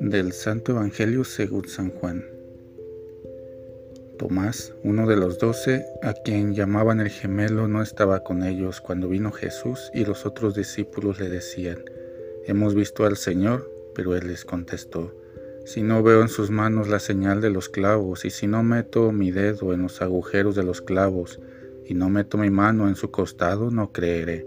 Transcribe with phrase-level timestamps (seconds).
[0.00, 2.24] Del Santo Evangelio según San Juan.
[4.18, 9.08] Tomás, uno de los doce, a quien llamaban el gemelo, no estaba con ellos cuando
[9.08, 11.84] vino Jesús y los otros discípulos le decían,
[12.46, 15.14] Hemos visto al Señor, pero él les contestó,
[15.66, 19.12] Si no veo en sus manos la señal de los clavos, y si no meto
[19.12, 21.40] mi dedo en los agujeros de los clavos,
[21.84, 24.46] y no meto mi mano en su costado, no creeré.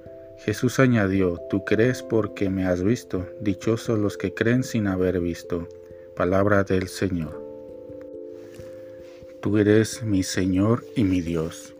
[0.43, 5.69] Jesús añadió, Tú crees porque me has visto, dichosos los que creen sin haber visto.
[6.15, 7.39] Palabra del Señor.
[9.39, 11.75] Tú eres mi Señor y mi Dios.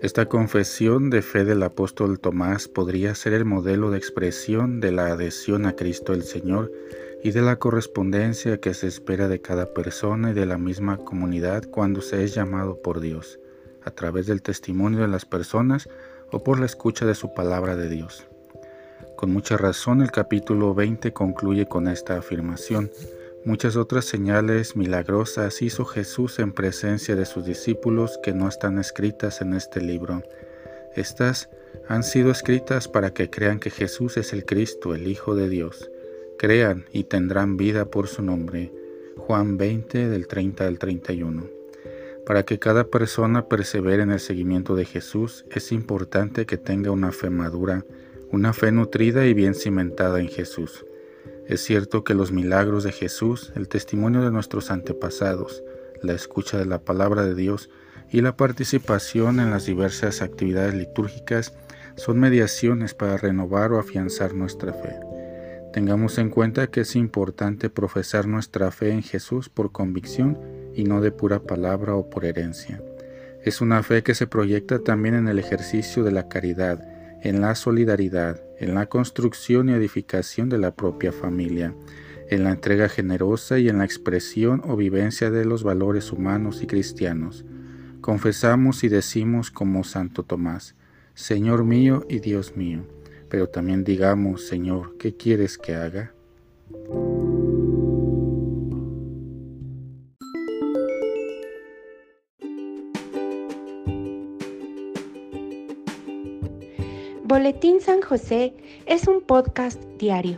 [0.00, 5.06] Esta confesión de fe del apóstol Tomás podría ser el modelo de expresión de la
[5.06, 6.72] adhesión a Cristo el Señor
[7.22, 11.70] y de la correspondencia que se espera de cada persona y de la misma comunidad
[11.70, 13.38] cuando se es llamado por Dios,
[13.84, 15.88] a través del testimonio de las personas
[16.32, 18.26] o por la escucha de su palabra de Dios.
[19.16, 22.90] Con mucha razón el capítulo 20 concluye con esta afirmación.
[23.44, 29.40] Muchas otras señales milagrosas hizo Jesús en presencia de sus discípulos que no están escritas
[29.40, 30.22] en este libro.
[30.96, 31.48] Estas
[31.88, 35.90] han sido escritas para que crean que Jesús es el Cristo, el Hijo de Dios.
[36.38, 38.72] Crean y tendrán vida por su nombre.
[39.16, 41.61] Juan 20 del 30 al 31.
[42.26, 47.10] Para que cada persona persevere en el seguimiento de Jesús, es importante que tenga una
[47.10, 47.84] fe madura,
[48.30, 50.84] una fe nutrida y bien cimentada en Jesús.
[51.48, 55.64] Es cierto que los milagros de Jesús, el testimonio de nuestros antepasados,
[56.00, 57.70] la escucha de la palabra de Dios
[58.12, 61.54] y la participación en las diversas actividades litúrgicas
[61.96, 64.94] son mediaciones para renovar o afianzar nuestra fe.
[65.72, 70.38] Tengamos en cuenta que es importante profesar nuestra fe en Jesús por convicción
[70.74, 72.82] y no de pura palabra o por herencia.
[73.42, 76.86] Es una fe que se proyecta también en el ejercicio de la caridad,
[77.22, 81.74] en la solidaridad, en la construcción y edificación de la propia familia,
[82.28, 86.66] en la entrega generosa y en la expresión o vivencia de los valores humanos y
[86.66, 87.44] cristianos.
[88.00, 90.74] Confesamos y decimos como Santo Tomás,
[91.14, 92.86] Señor mío y Dios mío,
[93.28, 96.14] pero también digamos, Señor, ¿qué quieres que haga?
[107.32, 108.52] Boletín San José
[108.84, 110.36] es un podcast diario.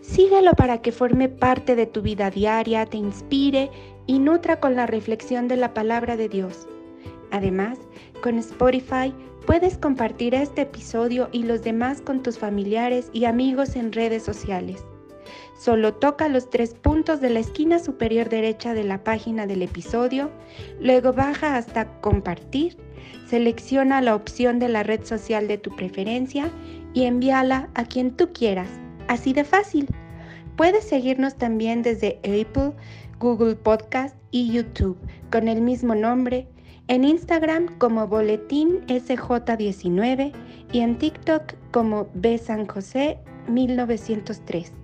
[0.00, 3.70] Síguelo para que forme parte de tu vida diaria, te inspire
[4.06, 6.66] y nutra con la reflexión de la palabra de Dios.
[7.30, 7.78] Además,
[8.22, 9.12] con Spotify
[9.46, 14.82] puedes compartir este episodio y los demás con tus familiares y amigos en redes sociales.
[15.58, 20.30] Solo toca los tres puntos de la esquina superior derecha de la página del episodio,
[20.80, 22.76] luego baja hasta compartir
[23.26, 26.50] Selecciona la opción de la red social de tu preferencia
[26.92, 28.68] y envíala a quien tú quieras.
[29.08, 29.88] Así de fácil.
[30.56, 32.72] Puedes seguirnos también desde Apple,
[33.18, 34.98] Google Podcast y YouTube
[35.32, 36.46] con el mismo nombre,
[36.86, 40.32] en Instagram como Boletín SJ19
[40.72, 44.83] y en TikTok como B San José 1903.